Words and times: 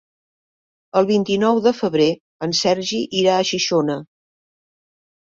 El 1.01 1.07
vint-i-nou 1.11 1.59
de 1.65 1.73
febrer 1.79 2.07
en 2.47 2.55
Sergi 2.61 3.03
irà 3.21 3.37
a 3.41 3.45
Xixona. 3.51 3.99